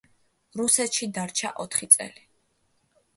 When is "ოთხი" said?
1.65-1.89